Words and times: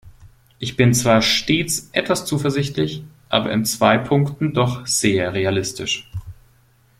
Ich 0.57 0.77
bin 0.77 0.95
zwar 0.95 1.21
stets 1.21 1.91
etwas 1.91 2.25
zuversichtlich, 2.25 3.03
aber 3.29 3.51
in 3.51 3.65
zwei 3.65 3.99
Punkten 3.99 4.51
doch 4.51 4.87
sehr 4.87 5.35
realistisch. 5.35 6.09